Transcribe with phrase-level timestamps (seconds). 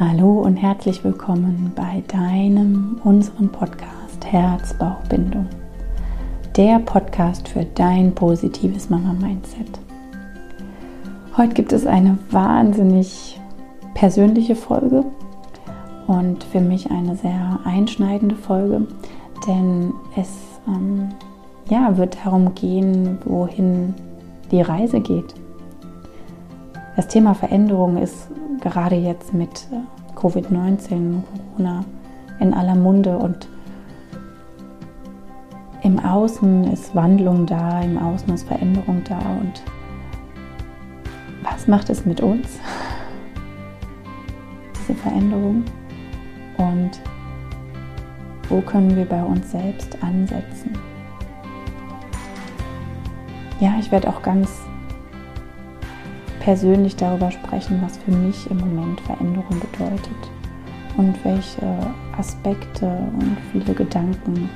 [0.00, 5.48] Hallo und herzlich willkommen bei deinem, unserem Podcast Herz-Bauch-Bindung.
[6.56, 9.80] Der Podcast für dein positives Mama-Mindset.
[11.36, 13.40] Heute gibt es eine wahnsinnig
[13.94, 15.04] persönliche Folge
[16.06, 18.86] und für mich eine sehr einschneidende Folge,
[19.48, 21.08] denn es ähm,
[21.70, 23.94] ja, wird darum gehen, wohin
[24.52, 25.34] die Reise geht.
[26.94, 28.28] Das Thema Veränderung ist
[28.70, 31.22] gerade jetzt mit äh, Covid-19,
[31.56, 31.84] Corona
[32.40, 33.48] in aller Munde und
[35.82, 39.62] im Außen ist Wandlung da, im Außen ist Veränderung da und
[41.42, 42.58] was macht es mit uns,
[44.78, 45.64] diese Veränderung
[46.58, 46.90] und
[48.48, 50.72] wo können wir bei uns selbst ansetzen.
[53.60, 54.67] Ja, ich werde auch ganz
[56.48, 60.16] persönlich darüber sprechen, was für mich im Moment Veränderung bedeutet
[60.96, 61.78] und welche
[62.16, 64.48] Aspekte und viele Gedanken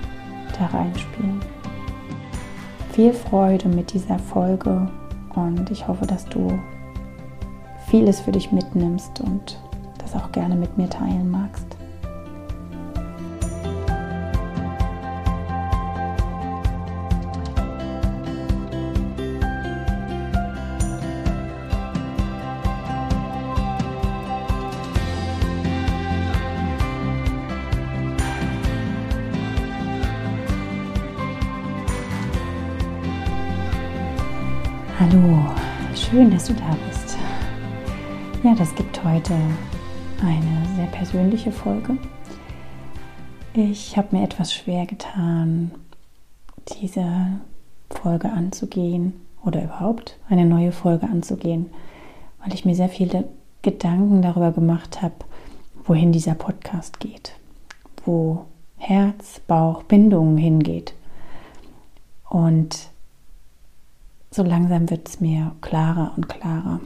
[0.58, 1.38] da reinspielen.
[2.92, 4.90] Viel Freude mit dieser Folge
[5.34, 6.58] und ich hoffe, dass du
[7.88, 9.60] vieles für dich mitnimmst und
[9.98, 11.71] das auch gerne mit mir teilen magst.
[36.32, 37.18] Dass du da bist.
[38.42, 39.34] Ja, das gibt heute
[40.22, 41.98] eine sehr persönliche Folge.
[43.52, 45.72] Ich habe mir etwas schwer getan,
[46.80, 47.04] diese
[47.90, 49.12] Folge anzugehen
[49.44, 51.66] oder überhaupt eine neue Folge anzugehen,
[52.42, 53.28] weil ich mir sehr viele
[53.60, 55.14] Gedanken darüber gemacht habe,
[55.84, 57.34] wohin dieser Podcast geht,
[58.06, 58.46] wo
[58.78, 60.94] Herz, Bauch, Bindung hingeht.
[62.30, 62.91] Und
[64.32, 66.80] so langsam wird es mir klarer und klarer.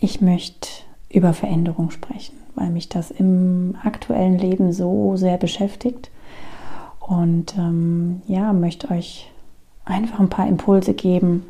[0.00, 0.68] Ich möchte
[1.08, 6.10] über Veränderung sprechen, weil mich das im aktuellen Leben so sehr beschäftigt.
[6.98, 9.30] Und ähm, ja, möchte euch
[9.84, 11.46] einfach ein paar Impulse geben,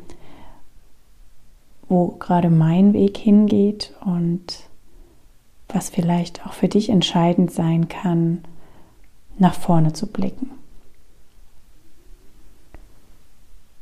[1.89, 4.59] wo gerade mein Weg hingeht und
[5.69, 8.43] was vielleicht auch für dich entscheidend sein kann,
[9.39, 10.51] nach vorne zu blicken.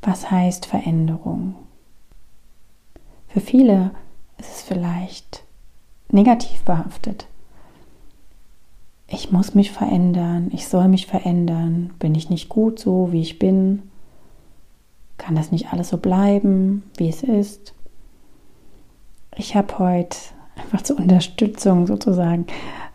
[0.05, 1.55] Was heißt Veränderung?
[3.29, 3.91] Für viele
[4.37, 5.43] ist es vielleicht
[6.09, 7.27] negativ behaftet.
[9.07, 13.39] Ich muss mich verändern, ich soll mich verändern, bin ich nicht gut so, wie ich
[13.39, 13.83] bin?
[15.17, 17.73] Kann das nicht alles so bleiben, wie es ist?
[19.37, 20.17] Ich habe heute
[20.57, 22.45] einfach zur Unterstützung sozusagen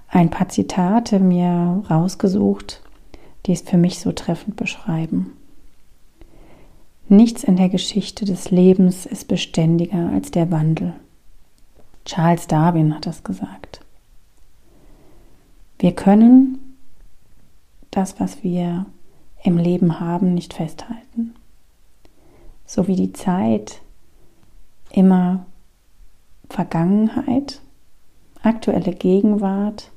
[0.09, 2.83] ein paar Zitate mir rausgesucht,
[3.47, 5.38] die es für mich so treffend beschreiben.
[7.11, 10.93] Nichts in der Geschichte des Lebens ist beständiger als der Wandel.
[12.05, 13.81] Charles Darwin hat das gesagt.
[15.79, 16.77] Wir können
[17.91, 18.85] das, was wir
[19.43, 21.35] im Leben haben, nicht festhalten.
[22.67, 23.81] So wie die Zeit
[24.91, 25.47] immer
[26.51, 27.63] Vergangenheit,
[28.43, 29.91] aktuelle Gegenwart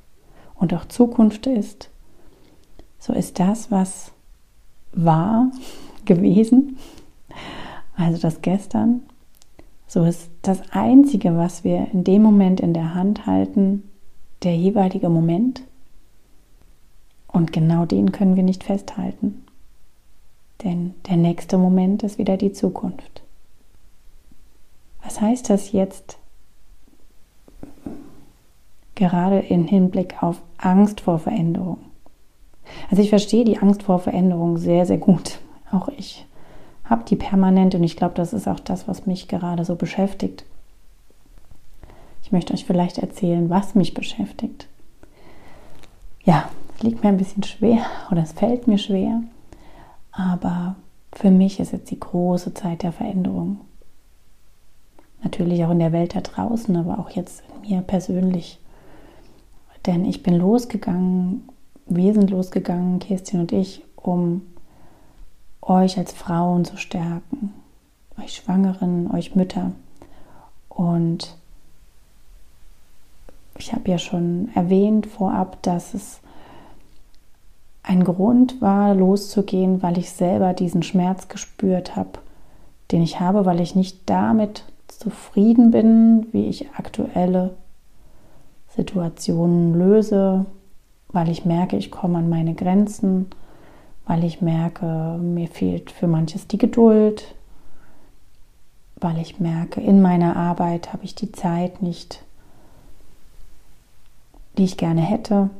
[0.54, 1.90] und auch Zukunft ist,
[2.98, 4.12] so ist das, was
[4.92, 5.50] war
[6.06, 6.78] gewesen,
[7.96, 9.02] also das Gestern.
[9.86, 13.90] So ist das Einzige, was wir in dem Moment in der Hand halten,
[14.42, 15.62] der jeweilige Moment.
[17.28, 19.44] Und genau den können wir nicht festhalten.
[20.64, 23.22] Denn der nächste Moment ist wieder die Zukunft.
[25.02, 26.18] Was heißt das jetzt
[28.94, 31.78] gerade im Hinblick auf Angst vor Veränderung?
[32.90, 35.40] Also ich verstehe die Angst vor Veränderung sehr, sehr gut.
[35.72, 36.26] Auch ich
[36.84, 40.44] habe die permanent und ich glaube, das ist auch das, was mich gerade so beschäftigt.
[42.22, 44.68] Ich möchte euch vielleicht erzählen, was mich beschäftigt.
[46.24, 49.22] Ja, es liegt mir ein bisschen schwer oder es fällt mir schwer,
[50.12, 50.76] aber
[51.12, 53.60] für mich ist jetzt die große Zeit der Veränderung.
[55.22, 58.58] Natürlich auch in der Welt da draußen, aber auch jetzt in mir persönlich.
[59.86, 61.48] Denn ich bin losgegangen,
[61.86, 64.42] wir sind losgegangen, Kerstin und ich, um
[65.62, 67.54] euch als Frauen zu stärken,
[68.20, 69.72] euch Schwangeren, euch Mütter.
[70.68, 71.36] Und
[73.58, 76.20] ich habe ja schon erwähnt vorab, dass es
[77.84, 82.20] ein Grund war, loszugehen, weil ich selber diesen Schmerz gespürt habe,
[82.90, 87.54] den ich habe, weil ich nicht damit zufrieden bin, wie ich aktuelle
[88.68, 90.46] Situationen löse,
[91.08, 93.26] weil ich merke, ich komme an meine Grenzen,
[94.06, 97.34] weil ich merke, mir fehlt für manches die Geduld,
[98.96, 102.22] weil ich merke, in meiner Arbeit habe ich die Zeit nicht,
[104.58, 105.50] die ich gerne hätte,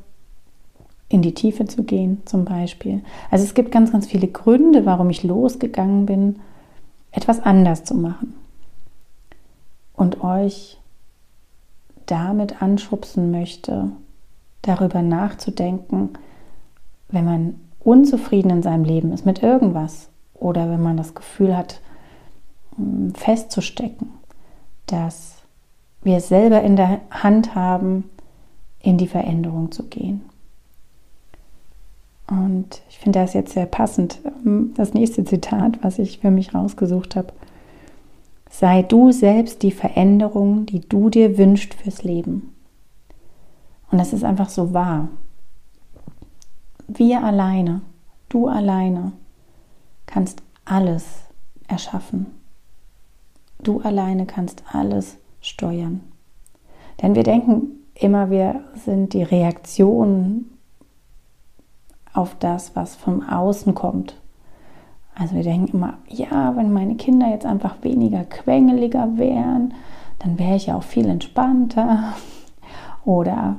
[1.08, 3.02] in die Tiefe zu gehen zum Beispiel.
[3.30, 6.40] Also es gibt ganz, ganz viele Gründe, warum ich losgegangen bin,
[7.10, 8.34] etwas anders zu machen
[9.94, 10.78] und euch
[12.06, 13.92] damit anschubsen möchte,
[14.62, 16.10] darüber nachzudenken,
[17.08, 21.80] wenn man unzufrieden in seinem Leben ist mit irgendwas oder wenn man das Gefühl hat,
[22.76, 24.08] hm, festzustecken,
[24.86, 25.36] dass
[26.02, 28.10] wir selber in der Hand haben,
[28.80, 30.22] in die Veränderung zu gehen.
[32.26, 34.20] Und ich finde das jetzt sehr passend.
[34.44, 37.32] Ähm, das nächste Zitat, was ich für mich rausgesucht habe.
[38.50, 42.54] Sei du selbst die Veränderung, die du dir wünschst fürs Leben.
[43.90, 45.08] Und das ist einfach so wahr.
[46.94, 47.80] Wir alleine,
[48.28, 49.12] du alleine,
[50.04, 51.22] kannst alles
[51.66, 52.26] erschaffen.
[53.62, 56.00] Du alleine kannst alles steuern.
[57.00, 60.50] Denn wir denken immer, wir sind die Reaktion
[62.12, 64.20] auf das, was vom Außen kommt.
[65.14, 69.72] Also wir denken immer, ja, wenn meine Kinder jetzt einfach weniger quengeliger wären,
[70.18, 72.12] dann wäre ich ja auch viel entspannter.
[73.06, 73.56] Oder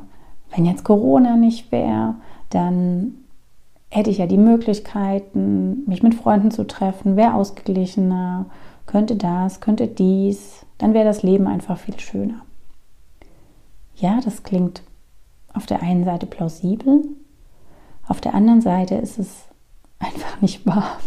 [0.51, 2.15] wenn jetzt Corona nicht wäre,
[2.51, 3.22] dann
[3.93, 8.47] hätte ich ja die Möglichkeiten, mich mit Freunden zu treffen, wäre ausgeglichener,
[8.87, 12.41] könnte das, könnte dies, dann wäre das Leben einfach viel schöner.
[13.95, 14.81] Ja, das klingt
[15.53, 17.03] auf der einen Seite plausibel,
[18.07, 19.45] auf der anderen Seite ist es
[19.99, 20.97] einfach nicht wahr.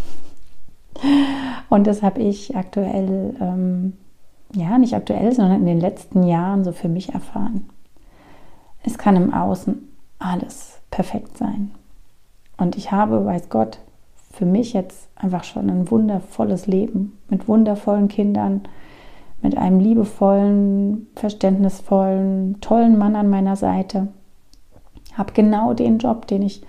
[1.69, 3.95] Und das habe ich aktuell, ähm,
[4.55, 7.69] ja, nicht aktuell, sondern in den letzten Jahren so für mich erfahren.
[8.85, 9.77] Es kann im Außen
[10.21, 11.73] alles perfekt sein.
[12.57, 13.79] Und ich habe, weiß Gott,
[14.33, 18.63] für mich jetzt einfach schon ein wundervolles Leben mit wundervollen Kindern,
[19.43, 24.09] mit einem liebevollen, verständnisvollen, tollen Mann an meiner Seite.
[25.15, 26.63] Habe genau den Job, den ich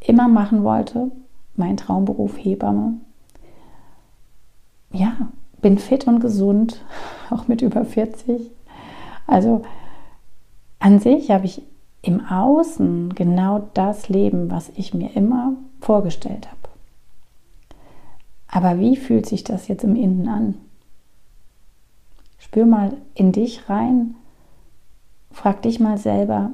[0.00, 1.10] immer machen wollte,
[1.56, 2.94] mein Traumberuf Hebamme.
[4.92, 5.28] Ja,
[5.60, 6.84] bin fit und gesund,
[7.30, 8.50] auch mit über 40.
[9.26, 9.62] Also
[10.78, 11.62] an sich habe ich
[12.02, 16.58] im Außen genau das Leben, was ich mir immer vorgestellt habe.
[18.48, 20.56] Aber wie fühlt sich das jetzt im Innen an?
[22.38, 24.16] Spür mal in dich rein,
[25.30, 26.50] frag dich mal selber,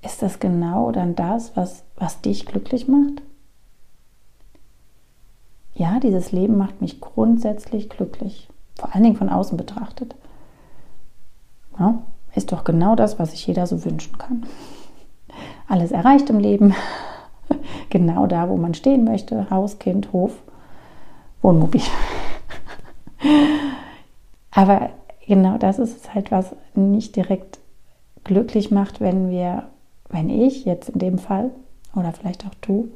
[0.00, 3.20] ist das genau dann das, was, was dich glücklich macht?
[5.74, 10.14] Ja, dieses Leben macht mich grundsätzlich glücklich, vor allen Dingen von außen betrachtet.
[11.78, 12.02] Ja,
[12.38, 14.46] ist doch genau das, was sich jeder so wünschen kann.
[15.68, 16.74] Alles erreicht im Leben,
[17.90, 20.32] genau da, wo man stehen möchte, Haus, Kind, Hof,
[21.42, 21.82] Wohnmobil.
[24.50, 24.90] Aber
[25.26, 27.58] genau das ist halt, was nicht direkt
[28.24, 29.68] glücklich macht, wenn wir
[30.08, 31.50] wenn ich jetzt in dem Fall
[31.94, 32.90] oder vielleicht auch du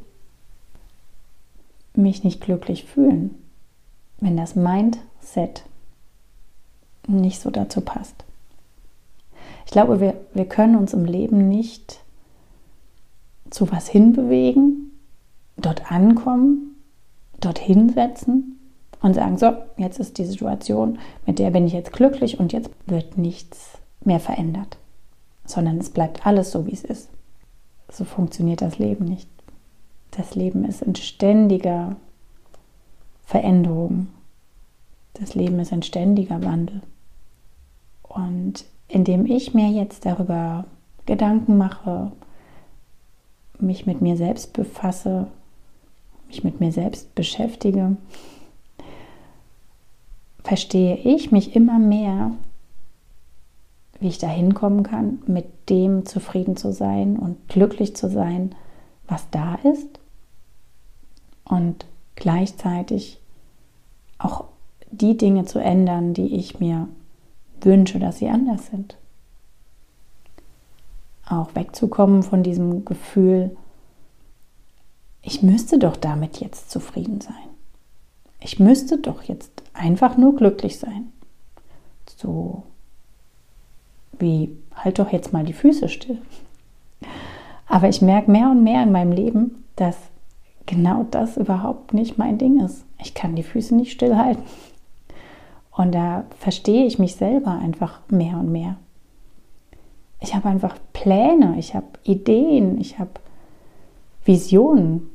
[1.94, 3.34] mich nicht glücklich fühlen,
[4.18, 5.64] wenn das Mindset
[7.06, 8.24] nicht so dazu passt.
[9.64, 12.00] Ich glaube, wir, wir können uns im Leben nicht
[13.50, 14.92] zu was hinbewegen,
[15.56, 16.76] dort ankommen,
[17.40, 18.58] dorthin setzen
[19.00, 22.70] und sagen, so, jetzt ist die Situation, mit der bin ich jetzt glücklich und jetzt
[22.86, 24.78] wird nichts mehr verändert
[25.44, 27.08] sondern es bleibt alles so, wie es ist.
[27.90, 29.28] So funktioniert das Leben nicht.
[30.12, 31.96] Das Leben ist in ständiger
[33.24, 34.08] Veränderung.
[35.14, 36.82] Das Leben ist ein ständiger Wandel.
[38.02, 40.64] Und indem ich mir jetzt darüber
[41.06, 42.12] Gedanken mache,
[43.58, 45.26] mich mit mir selbst befasse,
[46.28, 47.96] mich mit mir selbst beschäftige,
[50.44, 52.32] verstehe ich mich immer mehr
[54.02, 58.52] wie ich da hinkommen kann, mit dem zufrieden zu sein und glücklich zu sein,
[59.06, 60.00] was da ist.
[61.44, 63.20] Und gleichzeitig
[64.18, 64.44] auch
[64.90, 66.88] die Dinge zu ändern, die ich mir
[67.64, 68.96] wünsche, dass sie anders sind.
[71.26, 73.56] Auch wegzukommen von diesem Gefühl,
[75.22, 77.34] ich müsste doch damit jetzt zufrieden sein.
[78.40, 81.12] Ich müsste doch jetzt einfach nur glücklich sein.
[82.16, 82.64] So
[84.18, 86.20] wie halt doch jetzt mal die Füße still.
[87.66, 89.96] Aber ich merke mehr und mehr in meinem Leben, dass
[90.66, 92.84] genau das überhaupt nicht mein Ding ist.
[93.00, 94.42] Ich kann die Füße nicht stillhalten.
[95.74, 98.76] Und da verstehe ich mich selber einfach mehr und mehr.
[100.20, 103.10] Ich habe einfach Pläne, ich habe Ideen, ich habe
[104.24, 105.10] Visionen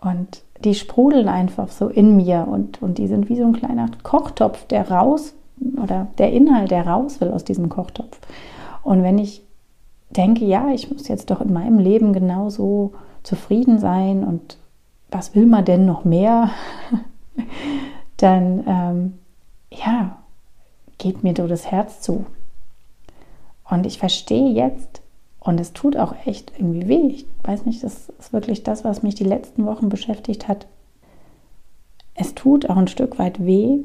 [0.00, 3.90] und die sprudeln einfach so in mir und, und die sind wie so ein kleiner
[4.02, 5.34] Kochtopf, der raus
[5.82, 8.18] oder der Inhalt, der raus will aus diesem Kochtopf.
[8.82, 9.42] Und wenn ich
[10.10, 12.92] denke, ja, ich muss jetzt doch in meinem Leben genauso
[13.22, 14.56] zufrieden sein und
[15.10, 16.50] was will man denn noch mehr,
[18.16, 19.17] dann ähm,
[19.70, 20.18] ja,
[20.98, 22.26] geht mir so das Herz zu.
[23.68, 25.02] Und ich verstehe jetzt,
[25.40, 27.06] und es tut auch echt irgendwie weh.
[27.08, 30.66] Ich weiß nicht, das ist wirklich das, was mich die letzten Wochen beschäftigt hat.
[32.14, 33.78] Es tut auch ein Stück weit weh,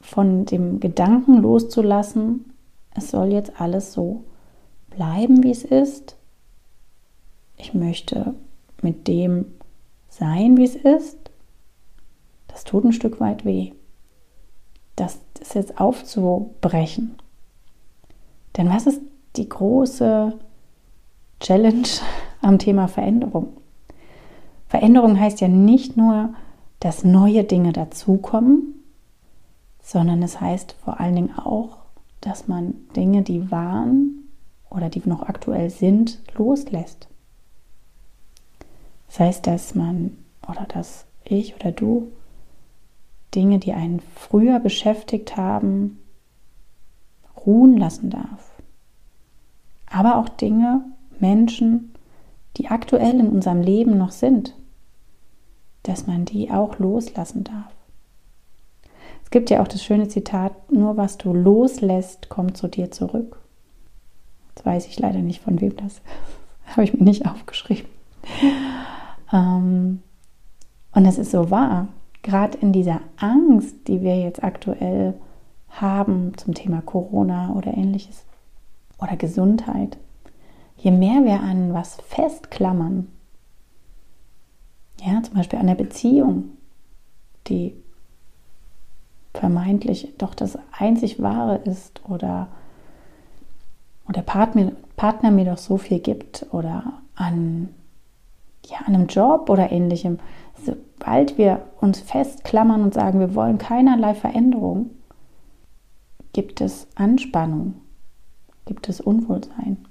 [0.00, 2.52] von dem Gedanken loszulassen,
[2.94, 4.24] es soll jetzt alles so
[4.90, 6.16] bleiben, wie es ist.
[7.56, 8.34] Ich möchte
[8.82, 9.46] mit dem
[10.08, 11.18] sein, wie es ist.
[12.48, 13.72] Das tut ein Stück weit weh.
[14.96, 17.16] Das ist jetzt aufzubrechen.
[18.56, 19.00] Denn was ist
[19.36, 20.38] die große
[21.40, 21.88] Challenge
[22.42, 23.56] am Thema Veränderung?
[24.68, 26.34] Veränderung heißt ja nicht nur,
[26.80, 28.82] dass neue Dinge dazukommen,
[29.82, 31.78] sondern es heißt vor allen Dingen auch,
[32.20, 34.28] dass man Dinge, die waren
[34.70, 37.08] oder die noch aktuell sind, loslässt.
[39.08, 40.16] Das heißt, dass man
[40.48, 42.10] oder dass ich oder du
[43.34, 45.98] Dinge, die einen früher beschäftigt haben,
[47.44, 48.52] ruhen lassen darf.
[49.86, 50.84] Aber auch Dinge,
[51.18, 51.94] Menschen,
[52.56, 54.54] die aktuell in unserem Leben noch sind,
[55.82, 57.72] dass man die auch loslassen darf.
[59.24, 63.38] Es gibt ja auch das schöne Zitat, nur was du loslässt, kommt zu dir zurück.
[64.50, 66.02] Jetzt weiß ich leider nicht, von wem das
[66.66, 67.88] habe ich mir nicht aufgeschrieben.
[69.32, 70.02] Ähm,
[70.94, 71.88] und das ist so wahr.
[72.22, 75.14] Gerade in dieser Angst, die wir jetzt aktuell
[75.68, 78.24] haben zum Thema Corona oder ähnliches
[78.98, 79.96] oder Gesundheit,
[80.76, 83.08] je mehr wir an was festklammern,
[85.00, 86.50] ja, zum Beispiel an der Beziehung,
[87.48, 87.74] die
[89.34, 92.48] vermeintlich doch das einzig Wahre ist oder,
[94.08, 97.70] oder Partner, Partner mir doch so viel gibt oder an,
[98.66, 100.20] ja, an einem Job oder ähnlichem.
[101.02, 104.90] Sobald wir uns festklammern und sagen, wir wollen keinerlei Veränderung,
[106.32, 107.74] gibt es Anspannung,
[108.66, 109.84] gibt es Unwohlsein.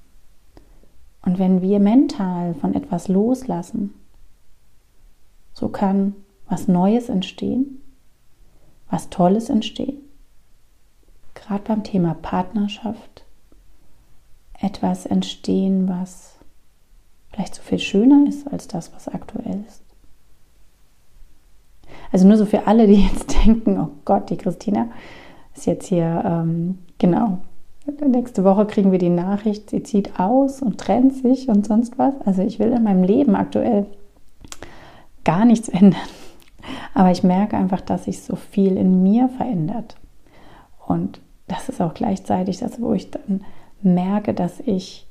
[1.22, 3.94] Und wenn wir mental von etwas loslassen,
[5.53, 6.15] so kann
[6.48, 7.82] was Neues entstehen,
[8.89, 10.00] was Tolles entstehen.
[11.34, 13.25] Gerade beim Thema Partnerschaft
[14.62, 16.38] etwas entstehen, was
[17.32, 19.81] vielleicht so viel schöner ist als das, was aktuell ist.
[22.12, 24.88] Also nur so für alle, die jetzt denken, oh Gott, die Christina
[25.56, 27.39] ist jetzt hier, ähm, genau,
[28.08, 32.13] nächste Woche kriegen wir die Nachricht, sie zieht aus und trennt sich und sonst was.
[32.25, 33.86] Also ich will in meinem Leben aktuell
[35.24, 36.00] gar nichts ändern.
[36.94, 39.96] Aber ich merke einfach, dass sich so viel in mir verändert.
[40.86, 43.41] Und das ist auch gleichzeitig das, wo ich dann
[43.82, 45.08] merke, dass ich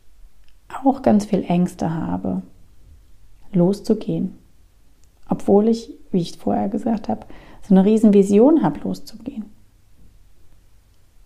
[0.85, 2.42] auch ganz viel Ängste habe,
[3.52, 4.39] loszugehen.
[5.31, 7.25] Obwohl ich, wie ich vorher gesagt habe,
[7.63, 9.47] so eine riesen Vision habe, loszugehen.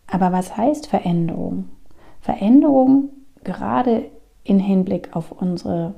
[0.07, 1.65] Aber was heißt Veränderung?
[2.21, 3.09] Veränderung
[3.43, 4.05] gerade
[4.45, 5.95] in Hinblick auf unsere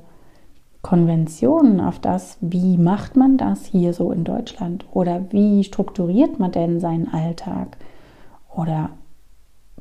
[0.81, 6.51] Konventionen, auf das, wie macht man das hier so in Deutschland oder wie strukturiert man
[6.51, 7.77] denn seinen Alltag
[8.55, 8.91] oder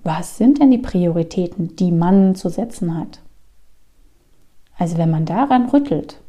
[0.02, 3.20] was sind denn die Prioritäten, die man zu setzen hat.
[4.78, 6.20] Also wenn man daran rüttelt,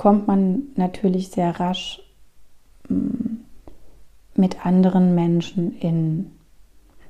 [0.00, 2.00] kommt man natürlich sehr rasch
[2.88, 3.36] mm,
[4.34, 6.30] mit anderen Menschen in,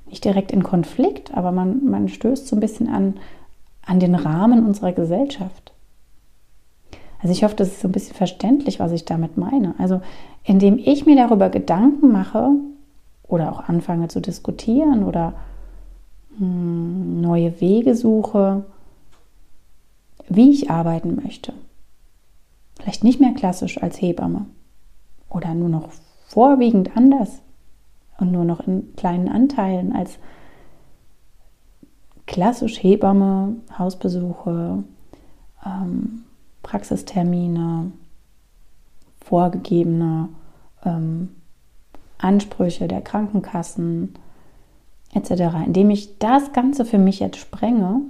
[0.06, 3.14] nicht direkt in Konflikt, aber man, man stößt so ein bisschen an,
[3.86, 5.72] an den Rahmen unserer Gesellschaft.
[7.20, 9.76] Also ich hoffe, das ist so ein bisschen verständlich, was ich damit meine.
[9.78, 10.00] Also
[10.42, 12.50] indem ich mir darüber Gedanken mache
[13.22, 15.34] oder auch anfange zu diskutieren oder
[16.38, 18.64] hm, neue Wege suche,
[20.28, 21.52] wie ich arbeiten möchte.
[22.80, 24.46] Vielleicht nicht mehr klassisch als Hebamme
[25.28, 25.90] oder nur noch
[26.26, 27.42] vorwiegend anders
[28.18, 30.18] und nur noch in kleinen Anteilen als
[32.26, 34.82] klassisch Hebamme, Hausbesuche,
[35.66, 36.24] ähm,
[36.62, 37.92] Praxistermine,
[39.20, 40.28] vorgegebene
[40.84, 41.30] ähm,
[42.16, 44.14] Ansprüche der Krankenkassen
[45.12, 45.30] etc.
[45.66, 48.00] Indem ich das Ganze für mich jetzt sprenge,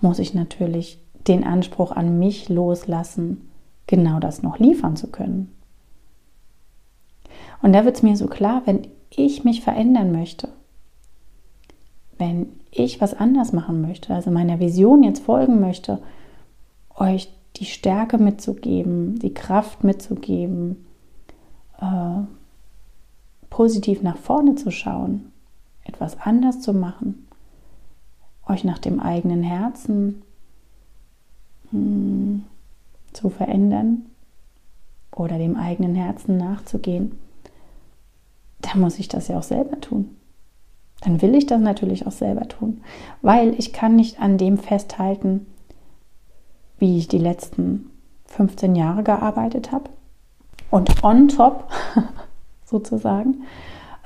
[0.00, 3.50] muss ich natürlich den Anspruch an mich loslassen,
[3.86, 5.50] genau das noch liefern zu können.
[7.62, 10.48] Und da wird es mir so klar, wenn ich mich verändern möchte,
[12.18, 16.00] wenn ich was anders machen möchte, also meiner Vision jetzt folgen möchte,
[16.96, 20.84] euch die Stärke mitzugeben, die Kraft mitzugeben,
[21.80, 22.22] äh,
[23.48, 25.32] positiv nach vorne zu schauen,
[25.84, 27.28] etwas anders zu machen,
[28.48, 30.23] euch nach dem eigenen Herzen
[33.12, 34.06] zu verändern
[35.14, 37.18] oder dem eigenen Herzen nachzugehen,
[38.60, 40.16] dann muss ich das ja auch selber tun.
[41.00, 42.80] Dann will ich das natürlich auch selber tun,
[43.22, 45.46] weil ich kann nicht an dem festhalten,
[46.78, 47.90] wie ich die letzten
[48.26, 49.90] 15 Jahre gearbeitet habe
[50.70, 51.70] und on top
[52.64, 53.44] sozusagen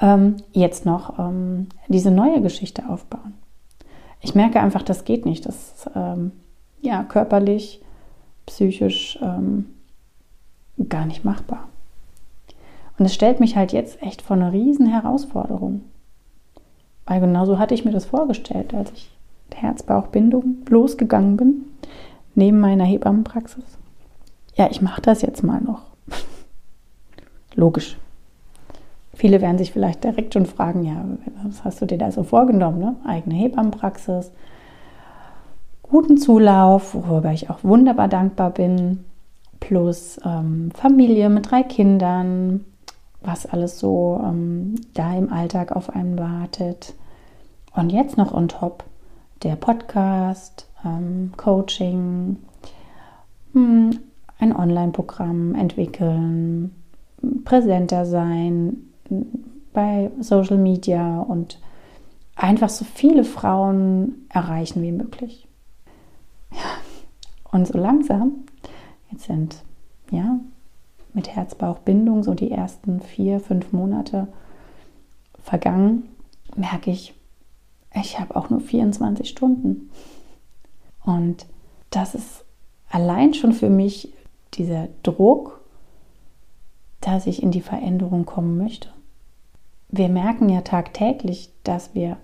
[0.00, 3.34] ähm, jetzt noch ähm, diese neue Geschichte aufbauen.
[4.20, 5.46] Ich merke einfach, das geht nicht.
[5.46, 6.32] Das ähm,
[6.82, 7.80] ja körperlich,
[8.47, 9.66] psychisch ähm,
[10.88, 11.68] gar nicht machbar.
[12.99, 15.82] Und es stellt mich halt jetzt echt vor eine riesen Herausforderung.
[17.06, 19.11] Weil genauso hatte ich mir das vorgestellt, als ich
[19.54, 21.64] Herz-Bauch-Bindung losgegangen bin,
[22.35, 23.64] neben meiner Hebammenpraxis.
[24.54, 25.82] Ja, ich mache das jetzt mal noch.
[27.54, 27.97] Logisch.
[29.14, 31.04] Viele werden sich vielleicht direkt schon fragen, ja,
[31.42, 32.78] was hast du dir da so vorgenommen?
[32.78, 32.97] Ne?
[33.04, 34.30] Eigene Hebammenpraxis,
[35.90, 39.04] guten Zulauf, worüber ich auch wunderbar dankbar bin,
[39.61, 42.64] plus ähm, Familie mit drei Kindern,
[43.21, 46.95] was alles so ähm, da im Alltag auf einen wartet.
[47.75, 48.85] Und jetzt noch on top
[49.42, 52.37] der Podcast, ähm, Coaching,
[53.52, 53.99] hm,
[54.38, 56.75] ein Online-Programm entwickeln,
[57.45, 58.76] präsenter sein
[59.73, 61.59] bei Social Media und
[62.37, 65.47] einfach so viele Frauen erreichen wie möglich.
[66.50, 66.58] Ja.
[67.50, 68.44] Und so langsam,
[69.11, 69.62] jetzt sind
[70.11, 70.38] ja
[71.12, 74.28] mit Herz-Bauch-Bindung so die ersten vier, fünf Monate
[75.42, 76.08] vergangen,
[76.56, 77.14] merke ich,
[77.94, 79.90] ich habe auch nur 24 Stunden.
[81.04, 81.46] Und
[81.90, 82.44] das ist
[82.90, 84.12] allein schon für mich
[84.54, 85.61] dieser Druck,
[87.00, 88.90] dass ich in die Veränderung kommen möchte.
[89.88, 92.18] Wir merken ja tagtäglich, dass wir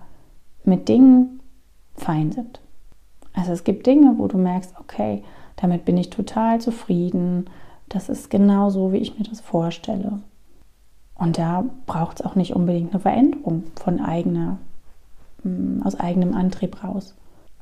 [0.65, 1.41] mit Dingen
[1.95, 2.61] fein sind.
[3.35, 5.23] Also es gibt Dinge, wo du merkst, okay,
[5.57, 7.51] damit bin ich total zufrieden,
[7.89, 10.21] das ist genau so, wie ich mir das vorstelle.
[11.17, 14.59] Und da braucht es auch nicht unbedingt eine Veränderung von eigener,
[15.43, 17.15] mm, aus eigenem Antrieb raus.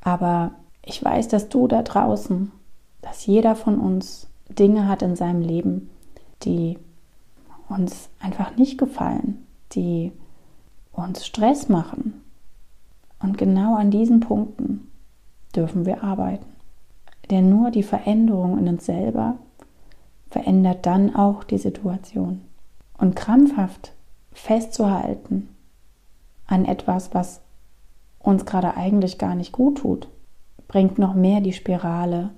[0.03, 0.53] Aber
[0.85, 2.51] ich weiß, dass du da draußen,
[3.03, 5.91] dass jeder von uns Dinge hat in seinem Leben,
[6.43, 6.79] die
[7.69, 10.13] uns einfach nicht gefallen, die
[10.93, 12.23] uns Stress machen.
[13.21, 14.92] Und genau an diesen Punkten
[15.55, 16.47] dürfen wir arbeiten.
[17.31, 19.37] Denn nur die Veränderung in uns selber
[20.31, 22.43] verändert dann auch die Situation.
[22.99, 23.93] Und krampfhaft
[24.33, 25.49] festzuhalten
[26.47, 27.41] an etwas, was
[28.19, 30.09] uns gerade eigentlich gar nicht gut tut,
[30.69, 32.31] bringt noch mehr die Spirale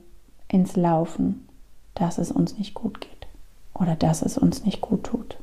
[0.49, 1.49] ins Laufen,
[1.95, 3.27] dass es uns nicht gut geht
[3.75, 5.37] oder dass es uns nicht gut tut.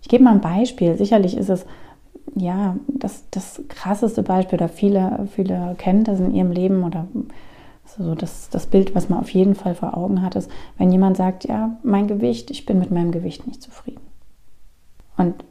[0.00, 0.96] Ich gebe mal ein Beispiel.
[0.96, 1.66] Sicherlich ist es
[2.34, 7.06] ja das, das krasseste Beispiel oder viele, viele kennen das in ihrem Leben oder
[7.96, 11.16] so das, das Bild, was man auf jeden Fall vor Augen hat, ist, wenn jemand
[11.16, 14.00] sagt, ja, mein Gewicht, ich bin mit meinem Gewicht nicht zufrieden.
[15.16, 15.44] Und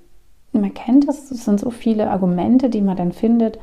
[0.51, 3.59] man kennt das, es sind so viele Argumente, die man dann findet,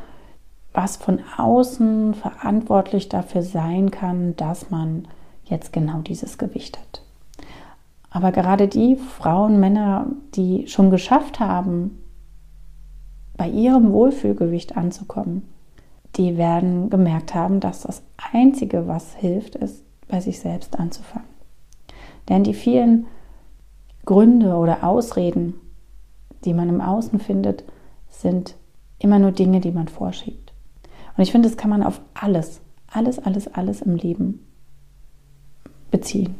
[0.72, 5.06] was von außen verantwortlich dafür sein kann, dass man
[5.44, 7.02] jetzt genau dieses Gewicht hat.
[8.10, 11.98] Aber gerade die Frauen, Männer, die schon geschafft haben,
[13.36, 15.48] bei ihrem Wohlfühlgewicht anzukommen,
[16.16, 21.28] die werden gemerkt haben, dass das Einzige, was hilft, ist, bei sich selbst anzufangen.
[22.28, 23.06] Denn die vielen
[24.04, 25.54] Gründe oder Ausreden,
[26.44, 27.64] die man im Außen findet,
[28.08, 28.54] sind
[28.98, 30.52] immer nur Dinge, die man vorschiebt.
[31.16, 34.46] Und ich finde, das kann man auf alles, alles, alles, alles im Leben
[35.90, 36.34] beziehen.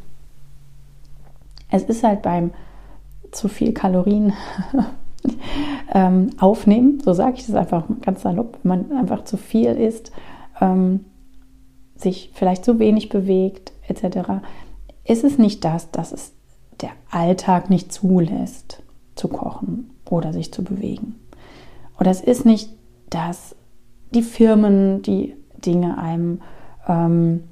[1.70, 2.52] Es ist halt beim
[3.33, 4.33] zu viel Kalorien
[5.92, 10.12] ähm, aufnehmen, so sage ich das einfach ganz salopp, wenn man einfach zu viel isst,
[10.60, 11.04] ähm,
[11.96, 14.42] sich vielleicht zu wenig bewegt, etc.,
[15.04, 16.32] ist es nicht das, dass es
[16.80, 18.82] der Alltag nicht zulässt,
[19.14, 21.16] zu kochen oder sich zu bewegen.
[22.00, 22.70] Oder es ist nicht,
[23.10, 23.54] dass
[24.12, 25.34] die Firmen die
[25.64, 26.40] Dinge einem
[26.88, 27.44] ähm,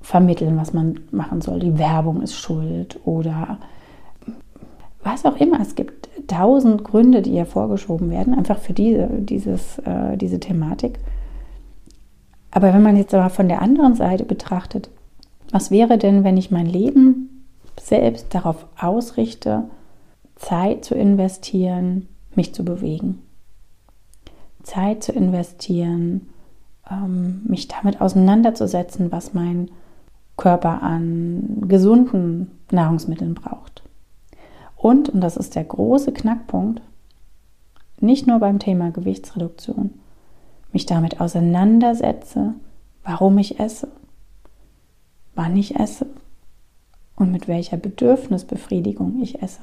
[0.00, 1.60] vermitteln, was man machen soll.
[1.60, 3.58] Die Werbung ist schuld oder
[5.02, 5.60] was auch immer.
[5.60, 10.98] Es gibt tausend Gründe, die hier vorgeschoben werden, einfach für diese, dieses, äh, diese Thematik.
[12.50, 14.88] Aber wenn man jetzt aber von der anderen Seite betrachtet,
[15.50, 17.44] was wäre denn, wenn ich mein Leben
[17.80, 19.64] selbst darauf ausrichte,
[20.36, 23.20] Zeit zu investieren, mich zu bewegen?
[24.62, 26.28] Zeit zu investieren,
[26.90, 29.70] ähm, mich damit auseinanderzusetzen, was mein
[30.36, 33.73] Körper an gesunden Nahrungsmitteln braucht.
[34.84, 36.82] Und, und das ist der große Knackpunkt,
[38.00, 39.94] nicht nur beim Thema Gewichtsreduktion,
[40.74, 42.52] mich damit auseinandersetze,
[43.02, 43.88] warum ich esse,
[45.34, 46.04] wann ich esse
[47.16, 49.62] und mit welcher Bedürfnisbefriedigung ich esse.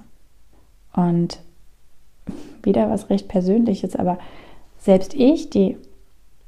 [0.96, 1.40] Und
[2.64, 4.18] wieder was recht Persönliches, aber
[4.80, 5.78] selbst ich, die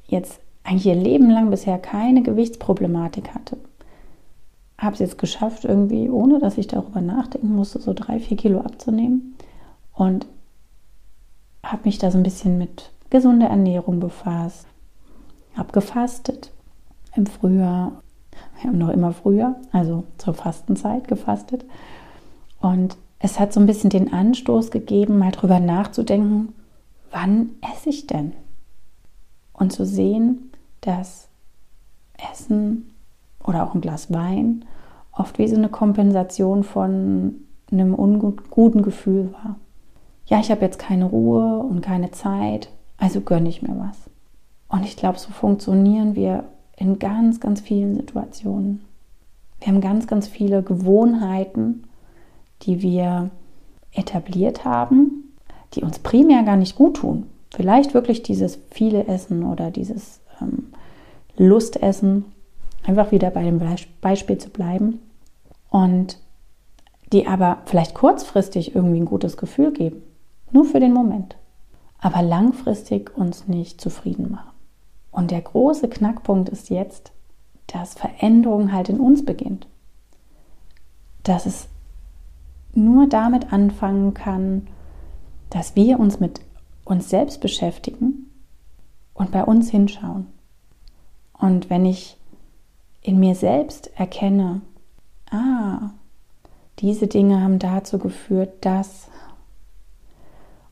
[0.07, 3.59] jetzt eigentlich ihr Leben lang bisher keine Gewichtsproblematik hatte,
[4.84, 8.60] habe es jetzt geschafft, irgendwie, ohne dass ich darüber nachdenken musste, so drei, vier Kilo
[8.62, 9.36] abzunehmen.
[9.93, 10.26] Und
[11.63, 14.65] habe mich da so ein bisschen mit gesunder Ernährung befasst,
[15.56, 16.52] habe gefastet
[17.15, 18.02] im Frühjahr,
[18.56, 21.63] wir haben noch immer früher, also zur Fastenzeit gefastet.
[22.60, 26.54] Und es hat so ein bisschen den Anstoß gegeben, mal drüber nachzudenken,
[27.12, 28.34] wann esse ich denn?
[29.54, 31.28] Und zu sehen, dass
[32.32, 32.92] Essen
[33.43, 34.65] oder auch ein Glas Wein
[35.12, 37.36] oft wie so eine Kompensation von
[37.71, 39.56] einem unguten Gefühl war.
[40.25, 43.97] Ja, ich habe jetzt keine Ruhe und keine Zeit, also gönne ich mir was.
[44.69, 46.45] Und ich glaube, so funktionieren wir
[46.77, 48.84] in ganz, ganz vielen Situationen.
[49.60, 51.84] Wir haben ganz, ganz viele Gewohnheiten,
[52.63, 53.29] die wir
[53.91, 55.36] etabliert haben,
[55.73, 57.27] die uns primär gar nicht gut tun.
[57.51, 60.73] Vielleicht wirklich dieses viele Essen oder dieses ähm,
[61.38, 62.25] Lustessen,
[62.84, 63.62] einfach wieder bei dem
[64.02, 65.00] Beispiel zu bleiben
[65.69, 66.19] und
[67.12, 70.02] die aber vielleicht kurzfristig irgendwie ein gutes Gefühl geben,
[70.52, 71.36] nur für den Moment,
[72.00, 74.52] aber langfristig uns nicht zufrieden machen.
[75.12, 77.12] Und der große Knackpunkt ist jetzt,
[77.67, 79.67] dass Veränderung halt in uns beginnt.
[81.22, 81.67] Dass es
[82.74, 84.67] nur damit anfangen kann,
[85.50, 86.41] dass wir uns mit
[86.84, 88.32] uns selbst beschäftigen
[89.13, 90.28] und bei uns hinschauen.
[91.38, 92.17] Und wenn ich
[93.03, 94.61] in mir selbst erkenne,
[95.29, 95.91] ah,
[96.79, 99.09] diese Dinge haben dazu geführt, dass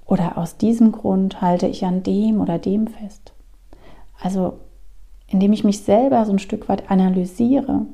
[0.05, 3.33] oder aus diesem Grund halte ich an dem oder dem fest.
[4.19, 4.59] Also
[5.27, 7.85] indem ich mich selber so ein Stück weit analysiere,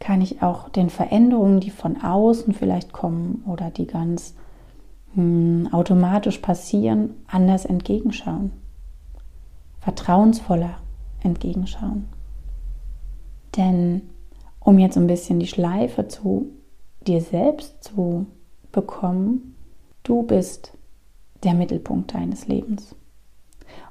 [0.00, 4.34] kann ich auch den Veränderungen, die von außen vielleicht kommen oder die ganz
[5.14, 8.52] hm, automatisch passieren, anders entgegenschauen.
[9.80, 10.78] Vertrauensvoller
[11.22, 12.06] entgegenschauen.
[13.58, 14.02] Denn
[14.60, 16.50] um jetzt ein bisschen die Schleife zu
[17.06, 18.26] dir selbst zu
[18.72, 19.56] bekommen,
[20.04, 20.72] du bist
[21.42, 22.94] der Mittelpunkt deines Lebens.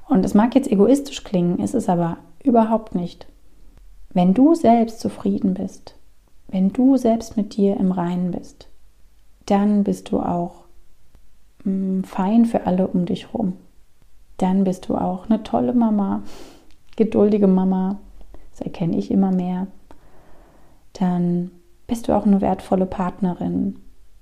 [0.08, 3.26] Und es mag jetzt egoistisch klingen, ist es aber überhaupt nicht.
[4.10, 5.94] Wenn du selbst zufrieden bist,
[6.48, 8.68] wenn du selbst mit dir im Reinen bist,
[9.46, 10.64] dann bist du auch
[11.64, 13.54] mm, fein für alle um dich herum.
[14.38, 16.22] Dann bist du auch eine tolle Mama,
[16.96, 17.98] geduldige Mama,
[18.58, 19.68] das erkenne ich immer mehr.
[20.94, 21.50] Dann
[21.86, 23.76] bist du auch eine wertvolle Partnerin,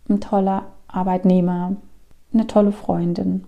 [0.09, 1.77] ein toller Arbeitnehmer,
[2.33, 3.45] eine tolle Freundin.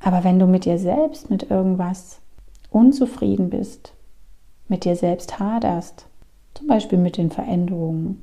[0.00, 2.20] Aber wenn du mit dir selbst mit irgendwas
[2.70, 3.94] unzufrieden bist,
[4.68, 6.06] mit dir selbst haderst,
[6.54, 8.22] zum Beispiel mit den Veränderungen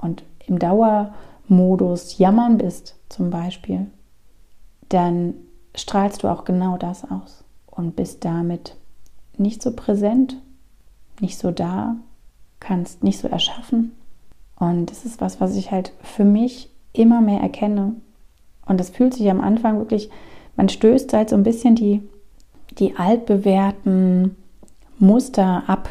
[0.00, 3.86] und im Dauermodus jammern bist zum Beispiel,
[4.88, 5.34] dann
[5.74, 8.76] strahlst du auch genau das aus und bist damit
[9.36, 10.36] nicht so präsent,
[11.20, 11.96] nicht so da,
[12.60, 13.92] kannst nicht so erschaffen.
[14.58, 17.94] Und das ist was, was ich halt für mich immer mehr erkenne.
[18.66, 20.10] Und das fühlt sich am Anfang wirklich,
[20.56, 22.02] man stößt halt so ein bisschen die,
[22.78, 24.36] die altbewährten
[24.98, 25.88] Muster ab.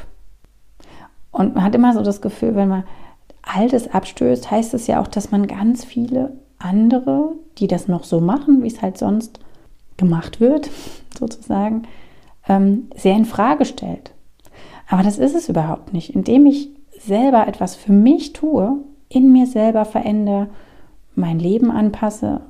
[1.32, 2.84] Und man hat immer so das Gefühl, wenn man
[3.42, 8.20] Altes abstößt, heißt es ja auch, dass man ganz viele andere, die das noch so
[8.20, 9.40] machen, wie es halt sonst
[9.96, 10.70] gemacht wird,
[11.18, 11.84] sozusagen,
[12.48, 14.12] ähm, sehr in Frage stellt.
[14.88, 16.16] Aber das ist es überhaupt nicht.
[16.16, 16.70] Indem ich
[17.00, 18.78] selber etwas für mich tue,
[19.10, 20.48] in mir selber verändere,
[21.16, 22.42] mein Leben anpasse,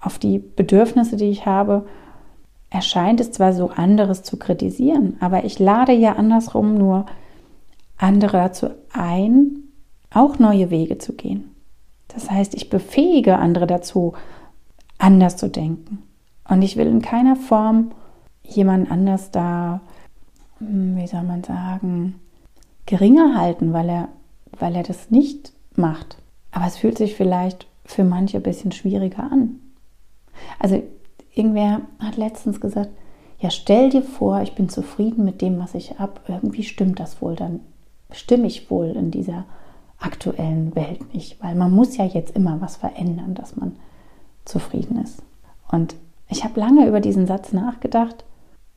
[0.00, 1.86] auf die Bedürfnisse, die ich habe,
[2.70, 7.06] erscheint es zwar so, anderes zu kritisieren, aber ich lade ja andersrum nur
[7.96, 9.58] andere dazu ein,
[10.10, 11.54] auch neue Wege zu gehen.
[12.08, 14.12] Das heißt, ich befähige andere dazu,
[14.98, 16.02] anders zu denken.
[16.48, 17.90] Und ich will in keiner Form
[18.42, 19.80] jemand anders da,
[20.60, 22.20] wie soll man sagen,
[22.86, 24.08] geringer halten, weil er,
[24.58, 26.18] weil er das nicht macht.
[26.50, 29.60] Aber es fühlt sich vielleicht für manche ein bisschen schwieriger an.
[30.58, 30.82] Also
[31.34, 32.90] irgendwer hat letztens gesagt,
[33.40, 36.20] ja, stell dir vor, ich bin zufrieden mit dem, was ich habe.
[36.26, 37.60] Irgendwie stimmt das wohl, dann
[38.10, 39.44] stimme ich wohl in dieser
[39.98, 43.76] aktuellen Welt nicht, weil man muss ja jetzt immer was verändern, dass man
[44.44, 45.22] zufrieden ist.
[45.70, 45.94] Und
[46.28, 48.24] ich habe lange über diesen Satz nachgedacht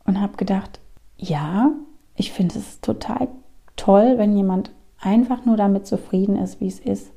[0.05, 0.79] und habe gedacht,
[1.21, 1.71] ja,
[2.15, 3.27] ich finde es total
[3.75, 7.11] toll, wenn jemand einfach nur damit zufrieden ist, wie es ist,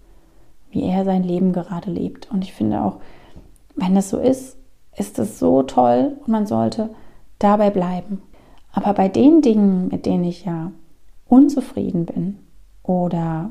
[0.71, 2.31] wie er sein Leben gerade lebt.
[2.31, 2.99] Und ich finde auch,
[3.75, 4.57] wenn es so ist,
[4.97, 6.90] ist es so toll und man sollte
[7.38, 8.23] dabei bleiben.
[8.73, 10.71] Aber bei den Dingen, mit denen ich ja
[11.27, 12.38] unzufrieden bin
[12.83, 13.51] oder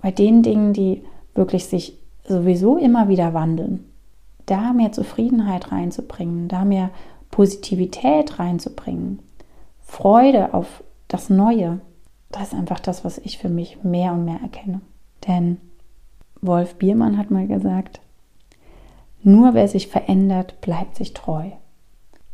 [0.00, 1.02] bei den Dingen, die
[1.34, 3.84] wirklich sich sowieso immer wieder wandeln,
[4.46, 6.90] da mehr Zufriedenheit reinzubringen, da mehr
[7.30, 9.18] Positivität reinzubringen,
[9.88, 11.80] Freude auf das Neue,
[12.30, 14.82] das ist einfach das, was ich für mich mehr und mehr erkenne.
[15.26, 15.56] Denn
[16.40, 18.00] Wolf Biermann hat mal gesagt,
[19.22, 21.50] nur wer sich verändert, bleibt sich treu.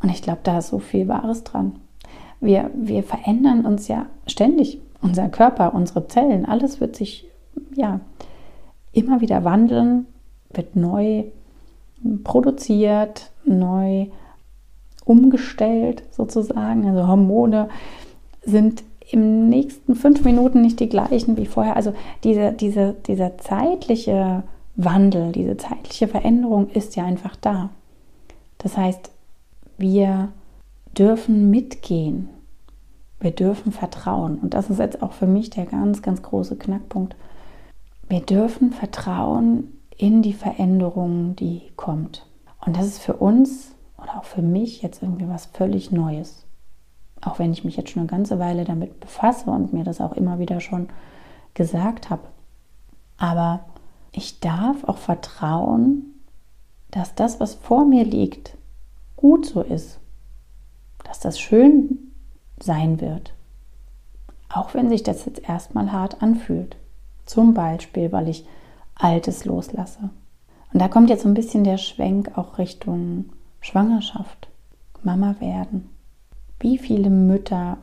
[0.03, 1.77] Und ich glaube, da ist so viel Wahres dran.
[2.41, 4.81] Wir, wir verändern uns ja ständig.
[5.01, 7.27] Unser Körper, unsere Zellen, alles wird sich
[7.75, 8.01] ja
[8.93, 10.07] immer wieder wandeln,
[10.51, 11.25] wird neu
[12.25, 14.09] produziert, neu
[15.05, 16.87] umgestellt sozusagen.
[16.87, 17.69] Also Hormone
[18.43, 21.77] sind im nächsten fünf Minuten nicht die gleichen wie vorher.
[21.77, 24.45] Also diese, diese, dieser zeitliche
[24.77, 27.71] Wandel, diese zeitliche Veränderung ist ja einfach da.
[28.59, 29.11] Das heißt,
[29.77, 30.29] wir
[30.97, 32.29] dürfen mitgehen.
[33.21, 34.39] Wir dürfen vertrauen.
[34.39, 37.15] Und das ist jetzt auch für mich der ganz, ganz große Knackpunkt.
[38.09, 42.27] Wir dürfen vertrauen in die Veränderung, die kommt.
[42.65, 43.74] Und das ist für uns
[44.05, 46.45] oder auch für mich jetzt irgendwie was völlig Neues.
[47.21, 50.13] Auch wenn ich mich jetzt schon eine ganze Weile damit befasse und mir das auch
[50.13, 50.89] immer wieder schon
[51.55, 52.23] gesagt habe.
[53.17, 53.65] Aber
[54.13, 56.15] ich darf auch vertrauen,
[56.91, 58.57] dass das, was vor mir liegt,
[59.17, 59.99] gut so ist.
[61.05, 62.13] Dass das schön
[62.61, 63.33] sein wird.
[64.49, 66.77] Auch wenn sich das jetzt erstmal hart anfühlt.
[67.25, 68.47] Zum Beispiel, weil ich
[68.95, 70.11] Altes loslasse.
[70.73, 73.31] Und da kommt jetzt so ein bisschen der Schwenk auch Richtung
[73.65, 74.49] Schwangerschaft,
[75.03, 75.89] Mama werden.
[76.61, 77.79] Wie viele Mütter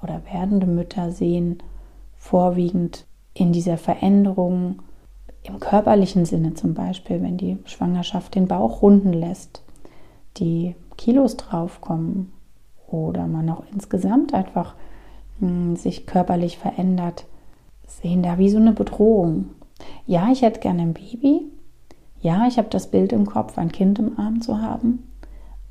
[0.00, 1.58] oder werdende Mütter sehen
[2.16, 3.04] vorwiegend
[3.34, 4.78] in dieser Veränderung
[5.42, 9.64] im körperlichen Sinne zum Beispiel, wenn die Schwangerschaft den Bauch runden lässt,
[10.36, 12.32] die Kilos draufkommen
[12.86, 14.76] oder man auch insgesamt einfach
[15.40, 17.26] mh, hm, sich körperlich verändert,
[17.88, 19.46] sehen da wie so eine Bedrohung.
[20.06, 21.50] Ja, ich hätte gerne ein Baby.
[22.20, 25.10] Ja, ich habe das Bild im Kopf, ein Kind im Arm zu haben.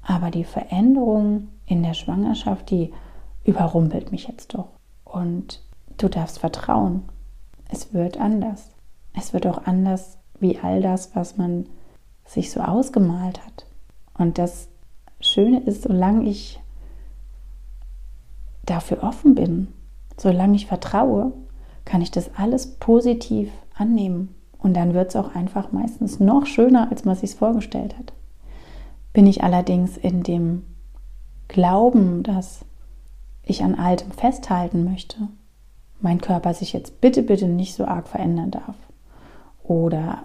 [0.02, 2.94] Aber die Veränderung in der Schwangerschaft, die
[3.44, 4.70] überrumpelt mich jetzt doch.
[5.04, 5.62] Und
[5.98, 7.04] du darfst vertrauen.
[7.70, 8.70] Es wird anders.
[9.14, 11.68] Es wird auch anders wie all das, was man
[12.26, 13.66] sich so ausgemalt hat.
[14.18, 14.70] Und das
[15.20, 16.60] Schöne ist, solange ich
[18.66, 19.70] dafür offen bin,
[20.18, 21.34] solange ich vertraue,
[21.86, 24.36] kann ich das alles positiv annehmen.
[24.60, 28.14] Und dann wird es auch einfach meistens noch schöner, als man sich vorgestellt hat.
[29.14, 30.64] Bin ich allerdings in dem
[31.48, 32.66] Glauben, dass
[33.44, 35.30] ich an Altem festhalten möchte,
[36.02, 38.76] mein Körper sich jetzt bitte, bitte nicht so arg verändern darf.
[39.64, 40.24] Oder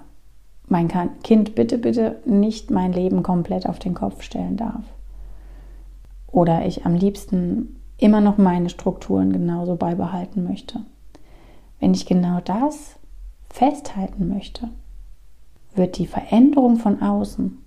[0.66, 0.88] mein
[1.22, 4.84] Kind bitte, bitte nicht mein Leben komplett auf den Kopf stellen darf.
[6.26, 10.80] Oder ich am liebsten immer noch meine Strukturen genauso beibehalten möchte.
[11.78, 12.96] Wenn ich genau das
[13.52, 14.70] festhalten möchte,
[15.74, 17.58] wird die Veränderung von außen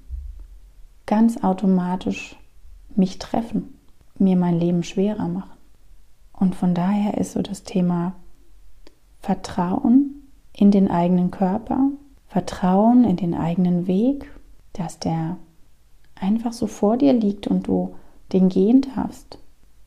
[1.05, 2.35] ganz automatisch
[2.95, 3.75] mich treffen,
[4.17, 5.57] mir mein Leben schwerer machen.
[6.33, 8.13] Und von daher ist so das Thema
[9.19, 11.91] Vertrauen in den eigenen Körper,
[12.27, 14.29] Vertrauen in den eigenen Weg,
[14.73, 15.37] dass der
[16.15, 17.95] einfach so vor dir liegt und du
[18.33, 19.37] den gehen darfst,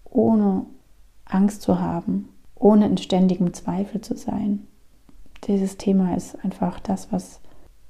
[0.04, 0.64] ohne
[1.24, 4.66] Angst zu haben, ohne in ständigem Zweifel zu sein.
[5.46, 7.40] Dieses Thema ist einfach das, was,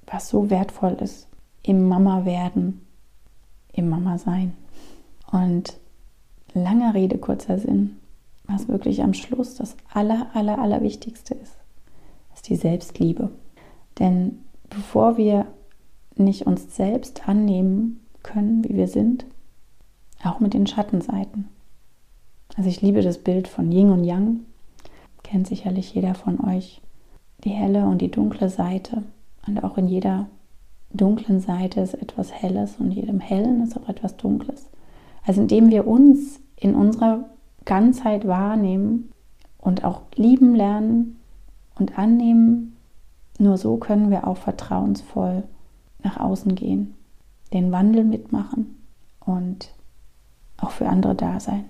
[0.07, 1.29] was so wertvoll ist
[1.63, 2.87] im Mama werden,
[3.73, 4.55] im Mama sein.
[5.31, 5.79] Und
[6.55, 7.97] lange Rede, kurzer Sinn,
[8.45, 11.57] was wirklich am Schluss das aller, aller, aller Wichtigste ist,
[12.35, 13.31] ist die Selbstliebe.
[13.99, 14.39] Denn
[14.71, 15.47] bevor wir
[16.17, 19.27] nicht uns selbst annehmen können, wie wir sind,
[20.25, 21.49] auch mit den Schattenseiten.
[22.57, 24.41] Also ich liebe das Bild von Yin und Yang,
[25.23, 26.81] kennt sicherlich jeder von euch.
[27.49, 29.05] Die helle und die dunkle Seite.
[29.47, 30.27] Und auch in jeder
[30.93, 34.69] dunklen Seite ist etwas Helles und jedem Hellen ist auch etwas Dunkles.
[35.27, 37.25] Also indem wir uns in unserer
[37.65, 39.13] Ganzheit wahrnehmen
[39.57, 41.21] und auch lieben lernen
[41.79, 42.77] und annehmen,
[43.39, 45.43] nur so können wir auch vertrauensvoll
[46.03, 46.97] nach außen gehen,
[47.55, 48.77] den Wandel mitmachen
[49.21, 49.73] und
[50.59, 51.65] auch für andere da sein.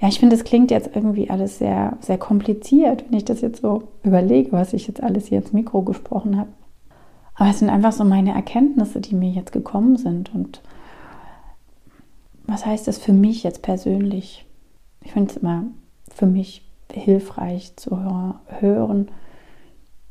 [0.00, 3.62] Ja, ich finde, es klingt jetzt irgendwie alles sehr, sehr kompliziert, wenn ich das jetzt
[3.62, 6.50] so überlege, was ich jetzt alles hier ins Mikro gesprochen habe.
[7.34, 10.34] Aber es sind einfach so meine Erkenntnisse, die mir jetzt gekommen sind.
[10.34, 10.62] Und
[12.46, 14.46] was heißt das für mich jetzt persönlich?
[15.02, 15.64] Ich finde es immer
[16.10, 17.98] für mich hilfreich zu
[18.60, 19.10] hören,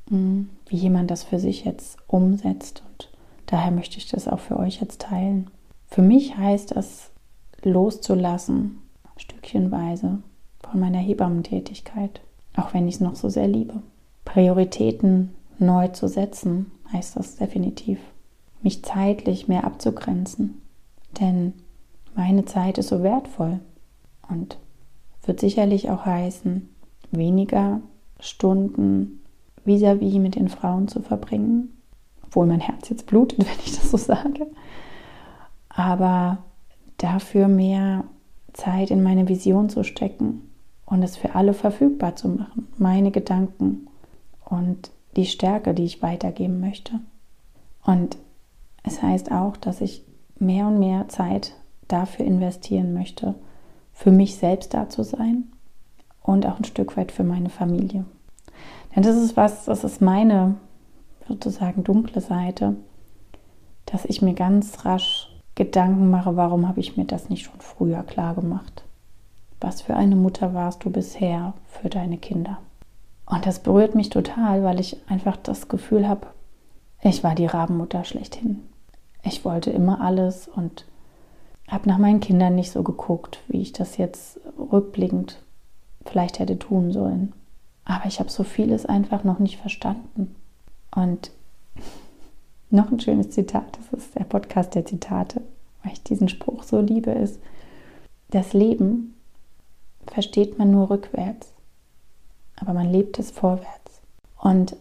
[0.10, 2.84] hm, wie jemand das für sich jetzt umsetzt.
[2.90, 3.10] Und
[3.46, 5.50] daher möchte ich das auch für euch jetzt teilen.
[5.88, 7.12] Für mich heißt das
[7.64, 8.80] loszulassen,
[9.24, 10.20] stückchenweise
[10.60, 12.22] von meiner Hebammentätigkeit,
[12.56, 13.82] auch wenn ich es noch so sehr liebe.
[14.26, 18.00] Prioritäten neu zu setzen, heißt das definitiv.
[18.62, 20.62] Mich zeitlich mehr abzugrenzen,
[21.20, 21.54] denn
[22.16, 23.60] meine Zeit ist so wertvoll
[24.30, 24.58] und
[25.26, 26.70] wird sicherlich auch heißen,
[27.12, 27.82] weniger
[28.20, 29.22] Stunden
[29.66, 31.74] vis-à-vis -vis mit den Frauen zu verbringen,
[32.24, 34.48] obwohl mein Herz jetzt blutet, wenn ich das so sage,
[35.70, 36.40] aber
[36.98, 38.06] dafür mehr
[38.54, 40.50] Zeit in meine Vision zu stecken
[40.86, 43.88] und es für alle verfügbar zu machen, meine Gedanken
[44.46, 47.00] und die Stärke, die ich weitergeben möchte.
[47.84, 48.18] Und
[48.84, 50.04] es heißt auch, dass ich
[50.40, 51.54] mehr und mehr Zeit
[51.88, 53.36] dafür investieren möchte,
[53.94, 55.52] für mich selbst da zu sein
[56.22, 58.06] und auch ein Stück weit für meine Familie.
[58.96, 60.56] Denn das ist was, das ist meine
[61.28, 62.76] sozusagen dunkle Seite,
[63.86, 68.04] dass ich mir ganz rasch Gedanken mache, warum habe ich mir das nicht schon früher
[68.04, 68.84] klar gemacht?
[69.62, 72.58] Was für eine Mutter warst du bisher für deine Kinder?
[73.26, 76.28] Und das berührt mich total, weil ich einfach das Gefühl habe,
[77.02, 78.62] ich war die Rabenmutter schlechthin.
[79.24, 80.86] Ich wollte immer alles und
[81.68, 85.42] habe nach meinen Kindern nicht so geguckt, wie ich das jetzt rückblickend
[86.06, 87.34] vielleicht hätte tun sollen.
[87.86, 90.36] Aber ich habe so vieles einfach noch nicht verstanden.
[90.96, 91.32] Und
[92.74, 95.42] noch ein schönes Zitat, das ist der Podcast der Zitate,
[95.84, 97.40] weil ich diesen Spruch so liebe, ist,
[98.30, 99.14] das Leben
[100.08, 101.54] versteht man nur rückwärts,
[102.60, 104.02] aber man lebt es vorwärts.
[104.40, 104.76] Und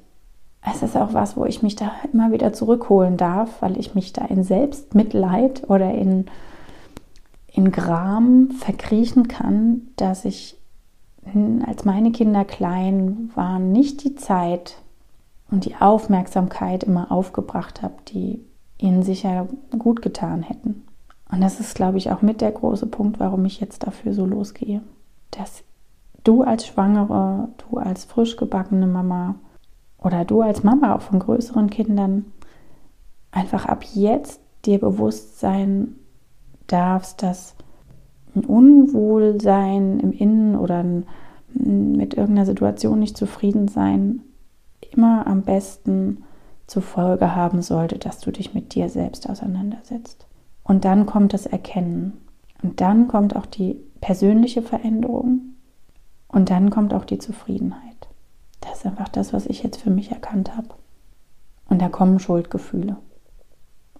[0.65, 4.13] es ist auch was, wo ich mich da immer wieder zurückholen darf, weil ich mich
[4.13, 6.27] da in Selbstmitleid oder in,
[7.49, 10.57] in Gram verkriechen kann, dass ich,
[11.67, 14.82] als meine Kinder klein waren, nicht die Zeit
[15.53, 18.41] und die Aufmerksamkeit immer aufgebracht habe, die
[18.79, 19.47] ihnen sicher
[19.79, 20.83] gut getan hätten.
[21.31, 24.27] Und das ist, glaube ich, auch mit der große Punkt, warum ich jetzt dafür so
[24.27, 24.83] losgehe.
[25.31, 25.63] Dass
[26.25, 29.37] du als Schwangere, du als frisch gebackene Mama,
[29.99, 32.25] oder du als Mama auch von größeren Kindern
[33.31, 35.97] einfach ab jetzt dir bewusst sein
[36.67, 37.55] darfst, dass
[38.35, 41.07] ein Unwohlsein im Innen oder ein,
[41.55, 44.23] mit irgendeiner Situation nicht zufrieden sein
[44.95, 46.25] immer am besten
[46.67, 50.27] zur Folge haben sollte, dass du dich mit dir selbst auseinandersetzt.
[50.65, 52.15] Und dann kommt das Erkennen.
[52.63, 55.55] Und dann kommt auch die persönliche Veränderung.
[56.29, 58.09] Und dann kommt auch die Zufriedenheit.
[58.61, 60.69] Das ist einfach das, was ich jetzt für mich erkannt habe.
[61.69, 62.97] Und da kommen Schuldgefühle.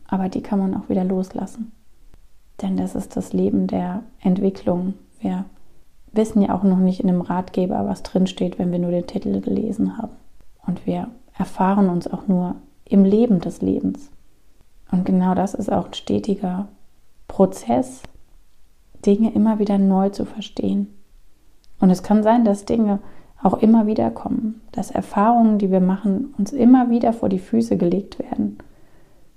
[0.07, 1.73] Aber die kann man auch wieder loslassen.
[2.61, 4.95] Denn das ist das Leben der Entwicklung.
[5.21, 5.45] Wir
[6.13, 9.41] wissen ja auch noch nicht in einem Ratgeber, was drinsteht, wenn wir nur den Titel
[9.41, 10.13] gelesen haben.
[10.67, 14.11] Und wir erfahren uns auch nur im Leben des Lebens.
[14.91, 16.69] Und genau das ist auch ein stetiger
[17.29, 18.03] Prozess,
[19.05, 20.95] Dinge immer wieder neu zu verstehen.
[21.81, 23.01] Und es kann sein, dass Dinge
[23.43, 27.77] auch immer wieder kommen, dass Erfahrungen, die wir machen, uns immer wieder vor die Füße
[27.77, 28.59] gelegt werden.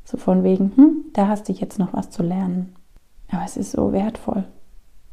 [0.04, 2.76] So von wegen, hm, da hast du jetzt noch was zu lernen.
[3.32, 4.44] Aber es ist so wertvoll,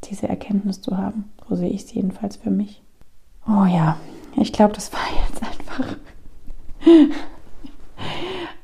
[0.05, 1.31] diese Erkenntnis zu haben.
[1.49, 2.83] So sehe ich es jedenfalls für mich.
[3.49, 3.97] Oh ja,
[4.37, 5.97] ich glaube, das war jetzt einfach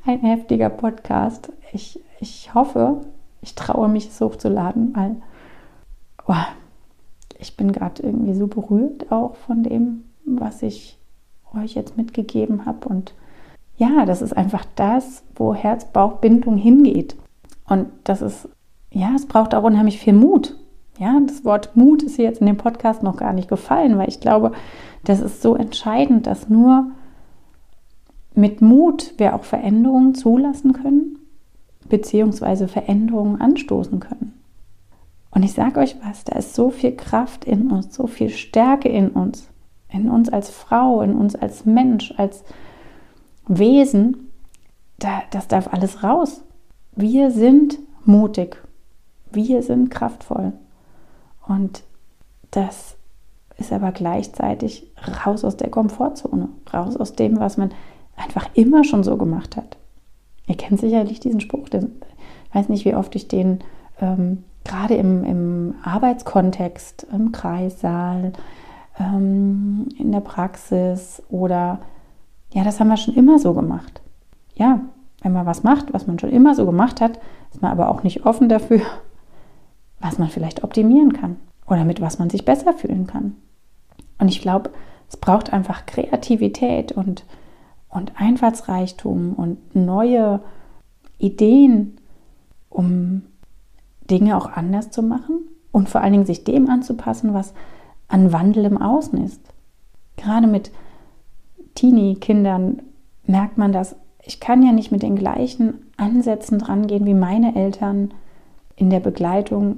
[0.05, 1.51] ein heftiger Podcast.
[1.71, 3.01] Ich, ich hoffe,
[3.41, 5.15] ich traue mich, es hochzuladen, weil
[6.27, 6.33] oh,
[7.37, 10.97] ich bin gerade irgendwie so berührt auch von dem, was ich
[11.55, 12.87] euch jetzt mitgegeben habe.
[12.89, 13.13] Und
[13.77, 17.15] ja, das ist einfach das, wo Herz-Bauch-Bindung hingeht.
[17.67, 18.49] Und das ist,
[18.91, 20.55] ja, es braucht auch unheimlich viel Mut.
[20.97, 24.09] Ja, das Wort Mut ist hier jetzt in dem Podcast noch gar nicht gefallen, weil
[24.09, 24.51] ich glaube,
[25.05, 26.91] das ist so entscheidend, dass nur
[28.39, 31.17] mit Mut wir auch Veränderungen zulassen können,
[31.87, 34.33] beziehungsweise Veränderungen anstoßen können.
[35.31, 38.89] Und ich sage euch was, da ist so viel Kraft in uns, so viel Stärke
[38.89, 39.49] in uns
[39.89, 42.43] in uns als Frau, in uns als Mensch, als
[43.47, 44.31] Wesen,
[44.99, 46.43] da, das darf alles raus.
[46.95, 48.61] Wir sind mutig,
[49.31, 50.53] wir sind kraftvoll.
[51.47, 51.83] Und
[52.51, 52.97] das
[53.57, 54.91] ist aber gleichzeitig
[55.25, 57.71] raus aus der Komfortzone, raus aus dem, was man
[58.19, 59.77] einfach immer schon so gemacht hat.
[60.47, 61.91] Ihr kennt sicherlich diesen Spruch, den,
[62.49, 63.59] ich weiß nicht, wie oft ich den
[64.01, 68.33] ähm, gerade im, im Arbeitskontext, im Kreissaal,
[68.99, 71.79] ähm, in der Praxis oder
[72.51, 74.01] ja, das haben wir schon immer so gemacht.
[74.55, 74.81] Ja,
[75.21, 77.19] wenn man was macht, was man schon immer so gemacht hat,
[77.51, 78.81] ist man aber auch nicht offen dafür,
[79.99, 83.35] was man vielleicht optimieren kann oder mit was man sich besser fühlen kann.
[84.17, 84.71] Und ich glaube,
[85.07, 87.25] es braucht einfach Kreativität und,
[87.89, 90.41] und Einfallsreichtum und neue
[91.17, 91.97] Ideen,
[92.69, 93.23] um
[94.09, 97.53] Dinge auch anders zu machen und vor allen Dingen sich dem anzupassen, was
[98.07, 99.41] an Wandel im Außen ist.
[100.17, 100.71] Gerade mit
[101.75, 102.81] Teenie-Kindern
[103.25, 103.95] merkt man das.
[104.23, 108.13] Ich kann ja nicht mit den gleichen Ansätzen dran gehen wie meine Eltern
[108.75, 109.77] in der Begleitung,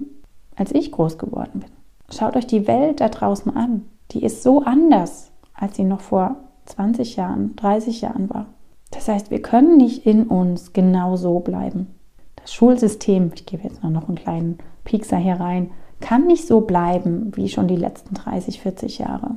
[0.55, 1.69] als ich groß geworden bin.
[2.09, 3.85] Schaut euch die Welt da draußen an.
[4.11, 8.47] Die ist so anders, als sie noch vor 20 Jahren, 30 Jahren war.
[8.91, 11.87] Das heißt, wir können nicht in uns genau so bleiben.
[12.35, 17.31] Das Schulsystem, ich gebe jetzt noch einen kleinen Piekser hier rein, kann nicht so bleiben
[17.35, 19.35] wie schon die letzten 30, 40 Jahre,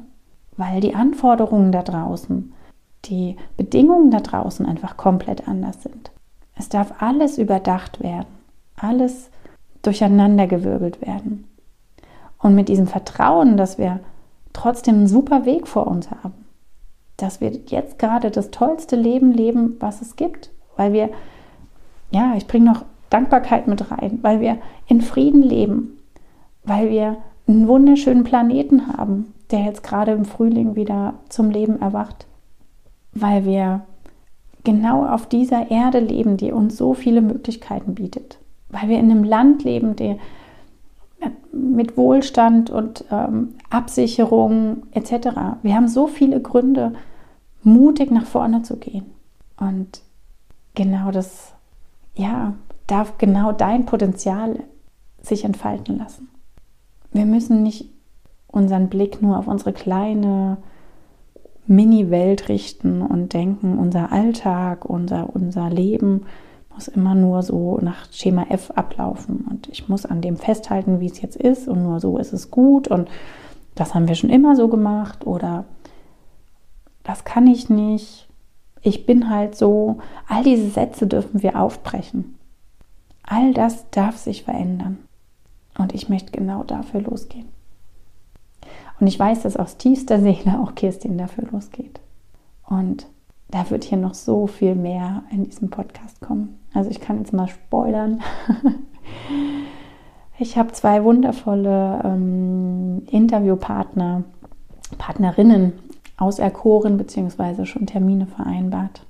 [0.57, 2.53] weil die Anforderungen da draußen,
[3.05, 6.11] die Bedingungen da draußen einfach komplett anders sind.
[6.57, 8.29] Es darf alles überdacht werden,
[8.77, 9.31] alles
[9.83, 11.47] durcheinandergewirbelt werden.
[12.39, 14.01] Und mit diesem Vertrauen, dass wir
[14.53, 16.44] trotzdem einen super Weg vor uns haben,
[17.17, 21.11] dass wir jetzt gerade das tollste Leben leben, was es gibt, weil wir,
[22.11, 24.59] ja, ich bringe noch Dankbarkeit mit rein, weil wir
[24.89, 25.99] in Frieden leben,
[26.65, 32.27] weil wir einen wunderschönen Planeten haben, der jetzt gerade im Frühling wieder zum Leben erwacht,
[33.13, 33.83] weil wir
[34.65, 38.39] genau auf dieser Erde leben, die uns so viele Möglichkeiten bietet,
[38.71, 40.17] weil wir in einem Land leben, der
[41.53, 45.29] mit Wohlstand und ähm, Absicherung etc.
[45.63, 46.95] Wir haben so viele Gründe,
[47.63, 49.07] mutig nach vorne zu gehen.
[49.59, 50.03] Und
[50.75, 51.55] genau das,
[52.15, 52.55] ja,
[52.87, 54.61] darf genau dein Potenzial
[55.23, 56.29] sich entfalten lassen.
[57.13, 57.91] Wir müssen nicht
[58.49, 60.59] unseren Blick nur auf unsere kleine
[61.67, 66.27] Mini-Welt richten und denken, unser Alltag, unser, unser Leben
[66.75, 71.07] muss immer nur so nach Schema F ablaufen und ich muss an dem festhalten, wie
[71.07, 73.09] es jetzt ist und nur so ist es gut und
[73.75, 75.65] das haben wir schon immer so gemacht oder
[77.05, 78.29] das kann ich nicht,
[78.85, 79.99] ich bin halt so.
[80.29, 82.37] All diese Sätze dürfen wir aufbrechen.
[83.23, 84.99] All das darf sich verändern.
[85.79, 87.49] Und ich möchte genau dafür losgehen.
[89.01, 92.01] Und ich weiß, dass aus tiefster Seele auch Kirstin dafür losgeht.
[92.69, 93.07] Und
[93.49, 96.61] da wird hier noch so viel mehr in diesem Podcast kommen.
[96.75, 98.21] Also ich kann jetzt mal spoilern.
[100.39, 104.25] ich habe zwei wundervolle ähm, Interviewpartner,
[104.99, 105.73] Partnerinnen
[106.17, 107.65] auserkoren bzw.
[107.65, 109.07] schon Termine vereinbart.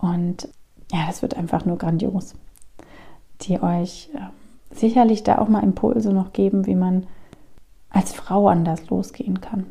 [0.00, 0.48] Und
[0.92, 2.34] ja, das wird einfach nur grandios,
[3.40, 7.06] die euch äh, sicherlich da auch mal Impulse noch geben, wie man
[7.88, 9.66] als Frau anders losgehen kann,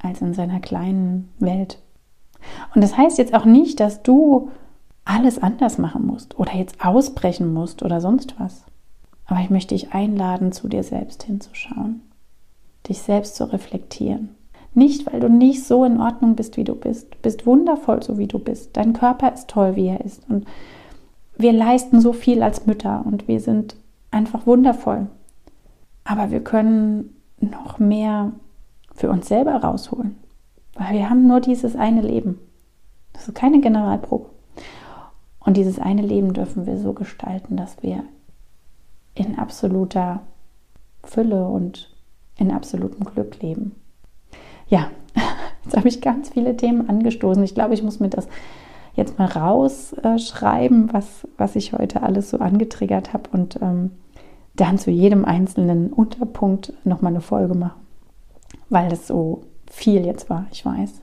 [0.00, 1.78] als in seiner kleinen Welt.
[2.74, 4.50] Und das heißt jetzt auch nicht, dass du
[5.04, 8.64] alles anders machen musst oder jetzt ausbrechen musst oder sonst was.
[9.26, 12.02] Aber ich möchte dich einladen, zu dir selbst hinzuschauen,
[12.88, 14.30] dich selbst zu reflektieren.
[14.74, 17.12] Nicht, weil du nicht so in Ordnung bist, wie du bist.
[17.12, 18.76] Du bist wundervoll, so wie du bist.
[18.76, 20.22] Dein Körper ist toll, wie er ist.
[20.30, 20.46] Und
[21.36, 23.76] wir leisten so viel als Mütter und wir sind
[24.10, 25.08] einfach wundervoll.
[26.04, 28.32] Aber wir können noch mehr
[28.94, 30.16] für uns selber rausholen.
[30.74, 32.38] Weil wir haben nur dieses eine Leben.
[33.12, 34.31] Das ist keine Generalprobe.
[35.44, 38.04] Und dieses eine Leben dürfen wir so gestalten, dass wir
[39.14, 40.20] in absoluter
[41.04, 41.94] Fülle und
[42.36, 43.74] in absolutem Glück leben.
[44.68, 44.90] Ja,
[45.64, 47.42] jetzt habe ich ganz viele Themen angestoßen.
[47.42, 48.28] Ich glaube, ich muss mir das
[48.94, 53.90] jetzt mal rausschreiben, was, was ich heute alles so angetriggert habe und ähm,
[54.54, 57.80] dann zu jedem einzelnen Unterpunkt nochmal eine Folge machen,
[58.68, 61.00] weil das so viel jetzt war, ich weiß.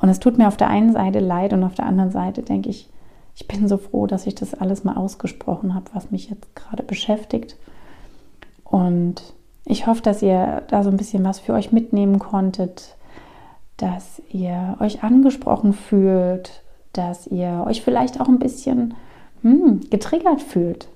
[0.00, 2.70] Und es tut mir auf der einen Seite leid und auf der anderen Seite denke
[2.70, 2.89] ich,
[3.34, 6.82] ich bin so froh, dass ich das alles mal ausgesprochen habe, was mich jetzt gerade
[6.82, 7.56] beschäftigt.
[8.64, 9.22] Und
[9.64, 12.96] ich hoffe, dass ihr da so ein bisschen was für euch mitnehmen konntet,
[13.76, 16.62] dass ihr euch angesprochen fühlt,
[16.92, 18.94] dass ihr euch vielleicht auch ein bisschen
[19.42, 20.88] hm, getriggert fühlt.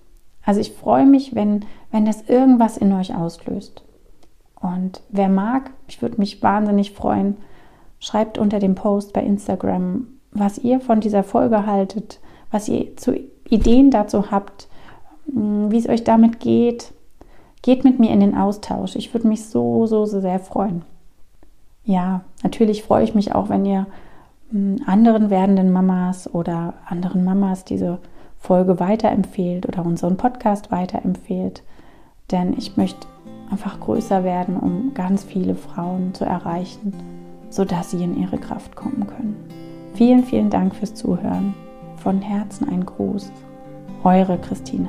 [0.44, 3.82] Also ich freue mich, wenn, wenn das irgendwas in euch auslöst.
[4.60, 7.36] Und wer mag, ich würde mich wahnsinnig freuen,
[7.98, 12.20] schreibt unter dem Post bei Instagram, was ihr von dieser Folge haltet,
[12.50, 13.18] was ihr zu
[13.48, 14.68] Ideen dazu habt,
[15.32, 16.92] hm, wie es euch damit geht.
[17.62, 18.94] Geht mit mir in den Austausch.
[18.96, 20.82] Ich würde mich so, so, so sehr freuen.
[21.84, 23.86] Ja, natürlich freue ich mich auch, wenn ihr
[24.50, 27.98] hm, anderen werdenden Mamas oder anderen Mamas diese
[28.38, 31.62] Folge weiterempfehlt oder unseren Podcast weiterempfehlt.
[32.30, 33.06] Denn ich möchte
[33.50, 36.92] einfach größer werden, um ganz viele Frauen zu erreichen,
[37.50, 39.63] sodass sie in ihre Kraft kommen können.
[39.94, 41.54] Vielen, vielen Dank fürs Zuhören.
[41.96, 43.30] Von Herzen ein Gruß.
[44.02, 44.88] Eure Christine.